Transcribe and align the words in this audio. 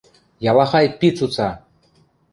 Ялахай 0.49 0.87
пи 0.99 1.09
цуца! 1.19 1.49